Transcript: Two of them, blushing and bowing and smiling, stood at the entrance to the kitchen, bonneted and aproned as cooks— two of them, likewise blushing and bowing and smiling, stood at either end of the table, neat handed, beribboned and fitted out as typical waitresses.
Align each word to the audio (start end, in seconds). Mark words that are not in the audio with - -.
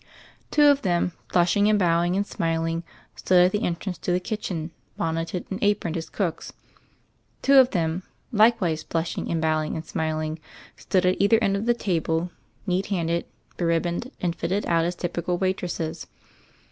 Two 0.49 0.63
of 0.63 0.81
them, 0.81 1.11
blushing 1.31 1.69
and 1.69 1.77
bowing 1.77 2.15
and 2.15 2.25
smiling, 2.25 2.81
stood 3.15 3.45
at 3.45 3.51
the 3.51 3.61
entrance 3.61 3.99
to 3.99 4.11
the 4.11 4.19
kitchen, 4.19 4.71
bonneted 4.97 5.45
and 5.51 5.61
aproned 5.63 5.95
as 5.95 6.09
cooks— 6.09 6.53
two 7.43 7.59
of 7.59 7.69
them, 7.69 8.01
likewise 8.31 8.83
blushing 8.83 9.29
and 9.29 9.39
bowing 9.39 9.75
and 9.75 9.85
smiling, 9.85 10.39
stood 10.75 11.05
at 11.05 11.17
either 11.21 11.37
end 11.39 11.55
of 11.55 11.67
the 11.67 11.75
table, 11.75 12.31
neat 12.65 12.87
handed, 12.87 13.25
beribboned 13.57 14.09
and 14.19 14.35
fitted 14.35 14.65
out 14.65 14.85
as 14.85 14.95
typical 14.95 15.37
waitresses. 15.37 16.07